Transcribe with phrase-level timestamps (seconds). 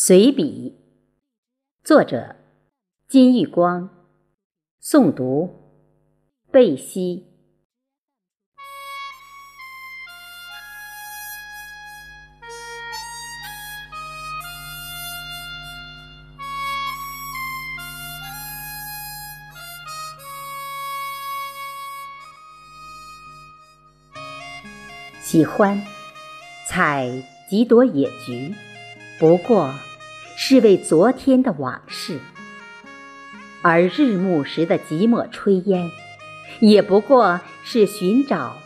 [0.00, 0.76] 随笔，
[1.82, 2.36] 作者
[3.08, 3.90] 金玉光，
[4.80, 5.52] 诵读
[6.52, 7.26] 贝西。
[25.20, 25.82] 喜欢
[26.68, 27.10] 采
[27.50, 28.54] 几朵野菊，
[29.18, 29.74] 不过。
[30.40, 32.20] 是为昨天的往事，
[33.60, 35.90] 而日暮时的寂寞炊烟，
[36.60, 38.56] 也不过是寻找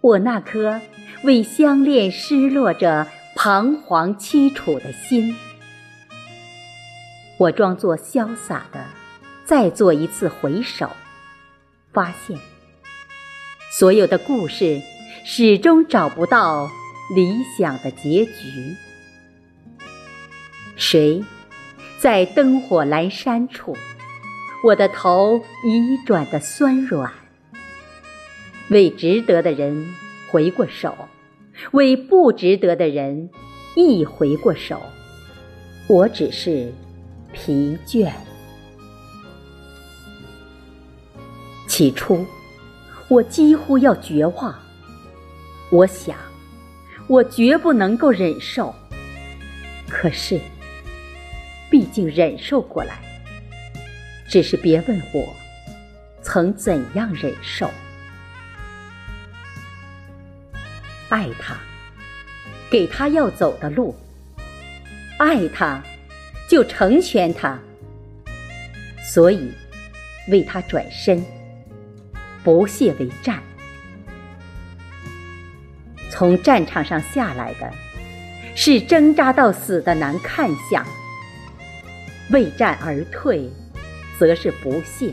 [0.00, 0.80] 我那颗
[1.22, 3.06] 为相恋失落着
[3.36, 5.36] 彷徨凄楚的心。
[7.36, 8.86] 我装作潇洒的
[9.44, 10.88] 再做一次回首，
[11.92, 12.38] 发现
[13.78, 14.80] 所有的故事
[15.26, 16.66] 始终找不到
[17.14, 18.74] 理想的结局。
[20.80, 21.22] 谁，
[21.98, 23.76] 在灯火阑珊处？
[24.64, 27.12] 我的头已转得酸软。
[28.70, 29.86] 为值得的人
[30.30, 30.96] 回过手，
[31.72, 33.28] 为不值得的人
[33.76, 34.80] 亦回过手。
[35.86, 36.72] 我只是
[37.30, 38.10] 疲倦。
[41.68, 42.24] 起初，
[43.08, 44.58] 我几乎要绝望。
[45.70, 46.16] 我想，
[47.06, 48.74] 我绝不能够忍受。
[49.86, 50.40] 可是。
[51.90, 52.98] 竟忍受过来，
[54.28, 55.34] 只是别问我
[56.22, 57.70] 曾怎样忍受。
[61.08, 61.56] 爱他，
[62.70, 63.94] 给他要走的路；
[65.18, 65.82] 爱他，
[66.48, 67.58] 就成全他。
[69.02, 69.50] 所以，
[70.28, 71.24] 为他转身，
[72.44, 73.42] 不屑为战。
[76.10, 77.72] 从战场上下来的，
[78.54, 80.86] 是挣扎到死的难看相。
[82.32, 83.50] 为战而退，
[84.18, 85.12] 则是不屑；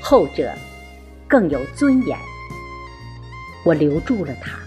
[0.00, 0.52] 后者
[1.26, 2.18] 更有尊严。
[3.64, 4.58] 我留住了他，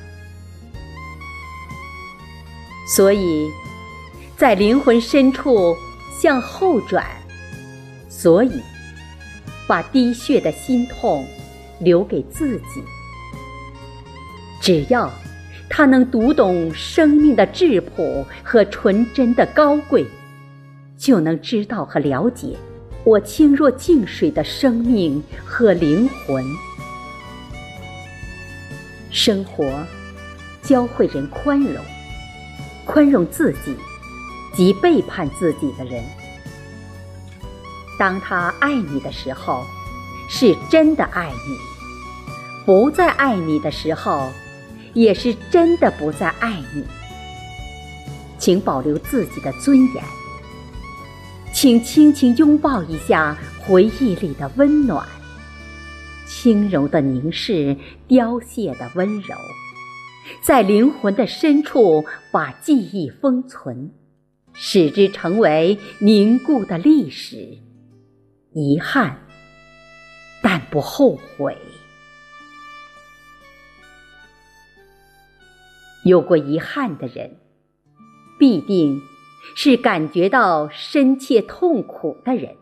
[2.88, 3.50] 所以
[4.38, 5.75] 在灵魂深处
[6.18, 7.06] 向后转，
[8.09, 8.62] 所以
[9.68, 11.25] 把滴血的心痛
[11.79, 12.84] 留给自己。
[14.62, 15.12] 只要
[15.69, 20.06] 他能读懂生命的质朴和纯真的高贵。
[20.97, 22.56] 就能知道和了解
[23.03, 26.44] 我清若净水的生命和灵魂。
[29.11, 29.85] 生活
[30.61, 31.84] 教会人宽容，
[32.85, 33.75] 宽容自己
[34.53, 36.03] 及背叛自己的人。
[37.97, 39.63] 当他爱你的时候，
[40.29, 44.31] 是真的爱你；不再爱你的时候，
[44.94, 46.84] 也是真的不再爱你。
[48.38, 50.03] 请保留自己的尊严。
[51.66, 55.03] 请轻轻拥抱一下回忆里的温暖，
[56.28, 57.76] 轻柔的凝视，
[58.08, 59.36] 凋谢的温柔，
[60.44, 63.92] 在灵魂的深处把记忆封存，
[64.53, 67.58] 使之成为凝固的历史。
[68.53, 69.26] 遗憾，
[70.44, 71.58] 但不后悔。
[76.03, 77.38] 有过遗憾的人，
[78.38, 79.02] 必定。
[79.53, 82.56] 是感觉到深切痛苦的人，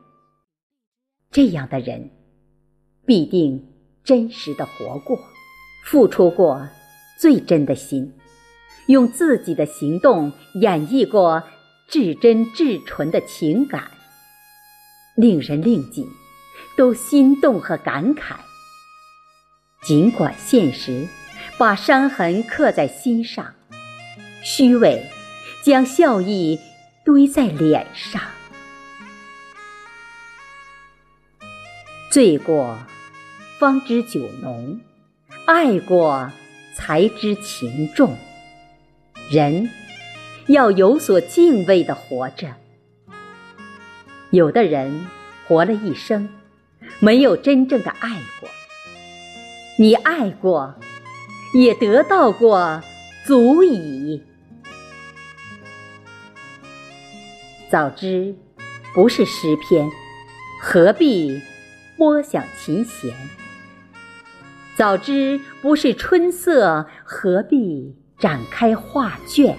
[1.32, 2.12] 这样的人
[3.06, 3.74] 必定
[4.04, 5.18] 真实的活过，
[5.86, 6.68] 付出过
[7.18, 8.14] 最真的心，
[8.88, 11.44] 用自己的行动演绎过
[11.88, 13.90] 至真至纯的情感，
[15.16, 16.08] 令人令己
[16.76, 18.36] 都心动和感慨。
[19.82, 21.08] 尽管现实
[21.58, 23.54] 把伤痕刻在心上，
[24.44, 25.10] 虚伪
[25.64, 26.60] 将笑意。
[27.06, 28.22] 堆在脸上，
[32.10, 32.80] 醉过
[33.60, 34.80] 方知酒浓，
[35.46, 36.32] 爱过
[36.78, 38.16] 才知情重。
[39.30, 39.70] 人
[40.48, 42.56] 要有所敬畏的活着。
[44.32, 45.06] 有的人
[45.46, 46.30] 活了一生，
[47.00, 48.50] 没有真正的爱过。
[49.78, 50.76] 你爱过，
[51.54, 52.82] 也得到过，
[53.26, 54.24] 足矣。
[57.74, 58.36] 早知
[58.94, 59.90] 不是诗篇，
[60.62, 61.42] 何必
[61.98, 63.12] 拨响琴弦？
[64.78, 69.56] 早知不是春色，何必展开画卷？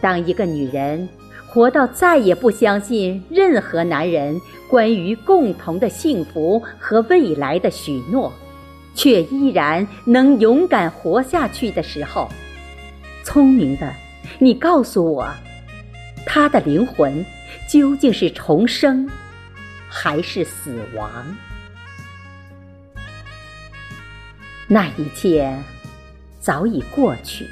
[0.00, 1.06] 当一个女人
[1.46, 4.40] 活到再也不相信任何男人
[4.70, 8.32] 关于共同的幸福和未来的许诺，
[8.94, 12.26] 却依然能勇敢活下去的时候，
[13.22, 13.92] 聪明的。
[14.38, 15.28] 你告诉我，
[16.26, 17.24] 他的灵魂
[17.68, 19.08] 究竟是重生，
[19.88, 21.36] 还是死亡？
[24.68, 25.56] 那一切
[26.40, 27.46] 早已过去，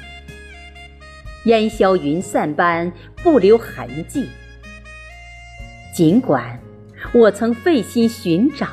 [1.45, 2.91] 烟消云散般
[3.23, 4.29] 不留痕迹。
[5.93, 6.59] 尽管
[7.13, 8.67] 我曾费心寻找，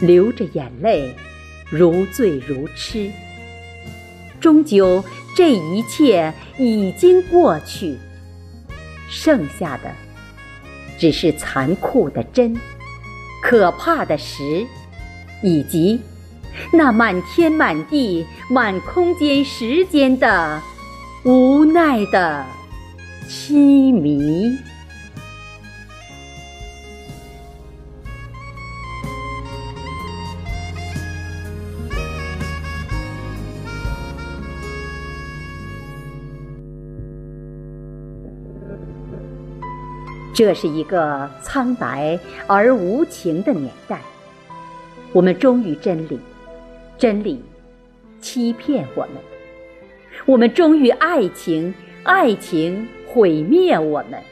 [0.00, 1.16] 流着眼泪，
[1.68, 3.10] 如醉如痴，
[4.40, 5.04] 终究
[5.38, 7.96] 这一切已经过去，
[9.08, 9.84] 剩下的
[10.98, 12.56] 只是残酷的真、
[13.40, 14.66] 可怕的实，
[15.40, 16.00] 以及
[16.72, 20.60] 那满天满地、满空间、时间的
[21.24, 22.44] 无奈的
[23.28, 24.58] 凄迷。
[40.38, 44.00] 这是一个苍白而无情的年代，
[45.12, 46.16] 我们忠于真理，
[46.96, 47.42] 真理
[48.20, 49.14] 欺骗我们；
[50.26, 51.74] 我们忠于爱情，
[52.04, 54.22] 爱情毁灭我们。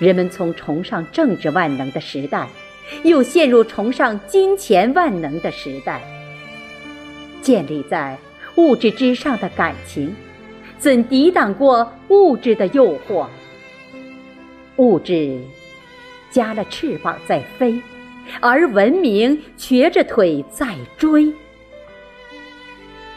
[0.00, 2.48] 人们从崇尚政治万能的时代，
[3.04, 6.02] 又陷入崇尚金钱万能的时代。
[7.40, 8.18] 建立在
[8.56, 10.12] 物质之上的感情，
[10.80, 13.28] 怎抵挡过物质的诱惑？
[14.76, 15.40] 物质
[16.30, 17.80] 加了翅膀在飞，
[18.40, 21.32] 而文明瘸着腿在追。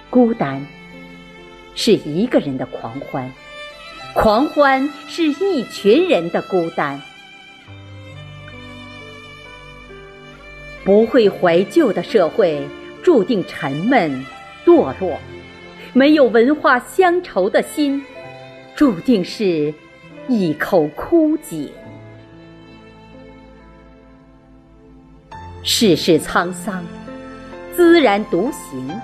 [0.10, 0.66] 孤单
[1.76, 3.30] 是一个人的狂欢，
[4.16, 7.02] 狂欢是一群人的孤单。
[10.86, 12.66] 不会怀旧的社会
[13.04, 14.26] 注定沉闷
[14.66, 15.20] 堕落，
[15.94, 18.04] 没有文化乡愁的心
[18.76, 19.74] 注定是。
[20.32, 21.72] 一口枯井，
[25.64, 26.84] 世事沧桑，
[27.76, 28.96] 孜然独行。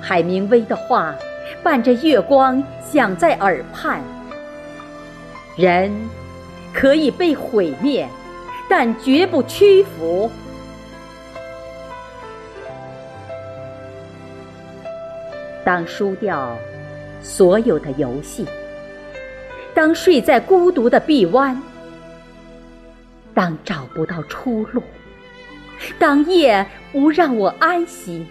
[0.00, 1.16] 海明威的话
[1.64, 4.00] 伴着月光响在耳畔：
[5.56, 5.92] 人
[6.72, 8.08] 可以被毁灭，
[8.70, 10.30] 但绝不屈服。
[15.64, 16.56] 当输掉
[17.20, 18.46] 所有的游戏。
[19.78, 21.62] 当睡在孤独的臂弯，
[23.32, 24.82] 当找不到出路，
[26.00, 28.26] 当夜不让我安息，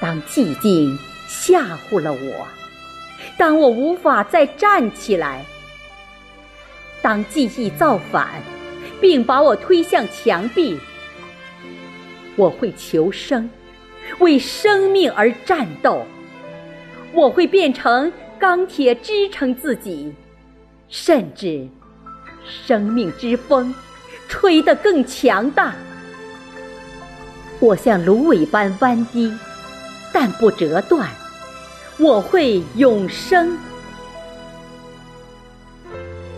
[0.00, 2.48] 当寂静吓唬了我，
[3.38, 5.44] 当我无法再站起来，
[7.00, 8.28] 当记忆造反，
[9.00, 10.80] 并把我推向墙壁，
[12.34, 13.48] 我会求生，
[14.18, 16.04] 为生命而战斗，
[17.12, 18.12] 我会变成。
[18.42, 20.12] 钢铁支撑自己，
[20.88, 21.64] 甚至
[22.44, 23.72] 生命之风
[24.28, 25.72] 吹得更强大。
[27.60, 29.32] 我像芦苇般弯低，
[30.12, 31.08] 但不折断。
[32.00, 33.56] 我会永生，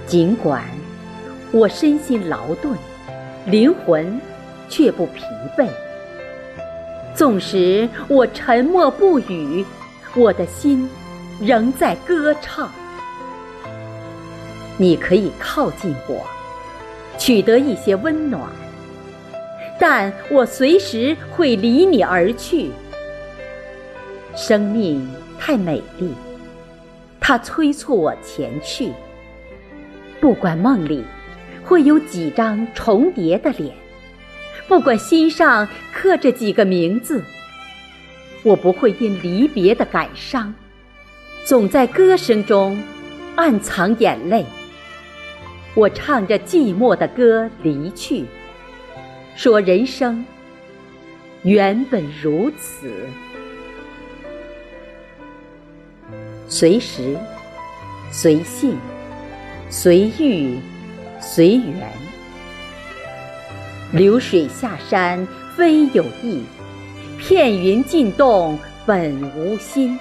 [0.07, 0.63] 尽管
[1.53, 2.77] 我身心劳顿，
[3.47, 4.21] 灵魂
[4.69, 5.23] 却不疲
[5.57, 5.67] 惫。
[7.15, 9.65] 纵使我沉默不语，
[10.15, 10.87] 我的心。
[11.41, 12.71] 仍在歌唱，
[14.79, 16.25] 你可以靠近我，
[17.19, 18.43] 取得一些温暖，
[19.79, 22.71] 但我随时会离你而去。
[24.37, 26.13] 生命太美丽，
[27.21, 28.93] 它催促我前去。
[30.21, 31.05] 不管梦里
[31.65, 33.75] 会有几张重叠的脸，
[34.69, 37.23] 不管心上刻着几个名字，
[38.45, 40.55] 我不会因离别的感伤。
[41.45, 42.83] 总在歌声中
[43.37, 44.47] 暗藏眼泪，
[45.75, 48.25] 我唱着寂寞的歌离去，
[49.37, 50.25] 说人生
[51.43, 52.91] 原本如此，
[56.49, 57.15] 随时、
[58.11, 58.79] 随性、
[59.69, 60.59] 随遇、
[61.21, 61.93] 随缘，
[63.93, 66.43] 流水下山非有意，
[67.19, 69.99] 片云进洞本无心。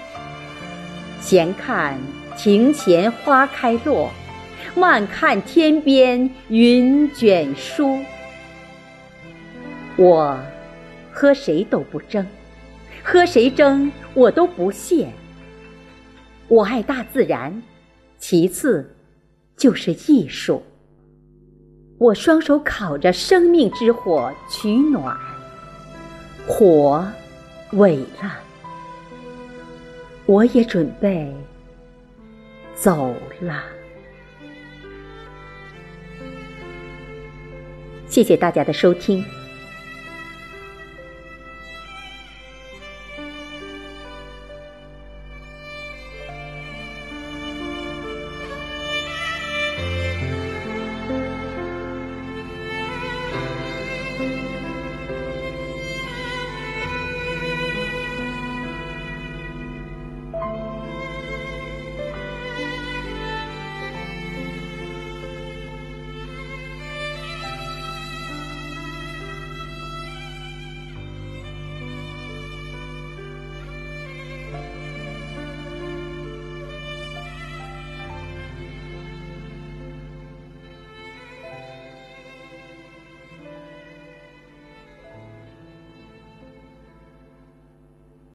[1.24, 1.98] 闲看
[2.38, 4.12] 庭前花开落，
[4.75, 7.98] 慢看天边云卷舒。
[9.96, 10.38] 我
[11.13, 12.27] 和谁都不争，
[13.01, 15.08] 和谁争我都不屑。
[16.50, 17.63] 我爱大自然，
[18.18, 18.94] 其次
[19.56, 20.62] 就是艺术。
[22.00, 25.18] 我双手烤着生命之火取暖，
[26.46, 27.08] 火
[27.72, 28.39] 萎了。
[30.25, 31.34] 我也准备
[32.75, 33.63] 走了。
[38.08, 39.24] 谢谢大家的收听。